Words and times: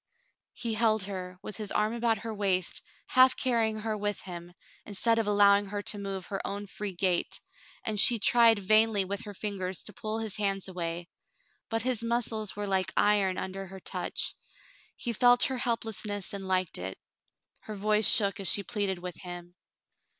He 0.55 0.73
held 0.73 1.03
her, 1.03 1.37
with 1.43 1.57
his 1.57 1.71
arm 1.71 1.93
about 1.93 2.17
her 2.17 2.33
waist, 2.33 2.81
half 3.09 3.35
carrying 3.35 3.81
her 3.81 3.95
with 3.95 4.19
him, 4.21 4.51
instead 4.83 5.19
of 5.19 5.27
allowing 5.27 5.67
her 5.67 5.83
to 5.83 5.99
move 5.99 6.25
her 6.25 6.41
own 6.43 6.65
free 6.65 6.93
gait, 6.93 7.39
and 7.83 7.99
she 7.99 8.17
tried 8.17 8.57
vainly 8.57 9.05
with 9.05 9.21
her 9.25 9.33
fingers 9.35 9.83
to 9.83 9.93
pull 9.93 10.17
his 10.17 10.37
hands 10.37 10.67
away; 10.67 11.07
but 11.69 11.83
his 11.83 12.01
muscles 12.01 12.55
were 12.55 12.65
like 12.65 12.91
iron 12.97 13.37
under 13.37 13.67
her 13.67 13.79
touch. 13.79 14.33
He 14.95 15.13
felt 15.13 15.43
her 15.43 15.57
helplessness 15.59 16.33
and 16.33 16.47
liked 16.47 16.79
it. 16.79 16.97
Her 17.59 17.75
voice 17.75 18.07
shook 18.07 18.39
as 18.39 18.47
she 18.47 18.63
pleaded 18.63 18.97
with 18.97 19.17
him. 19.17 19.53